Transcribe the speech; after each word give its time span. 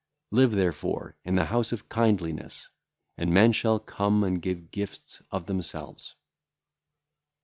Live, 0.31 0.51
therefore, 0.53 1.15
in 1.23 1.35
the 1.35 1.45
house 1.45 1.71
of 1.71 1.87
kindliness, 1.87 2.71
and 3.19 3.31
men 3.31 3.51
shall 3.51 3.79
come 3.79 4.23
and 4.23 4.41
give 4.41 4.71
gifts 4.71 5.21
of 5.29 5.45
themselves. 5.45 6.15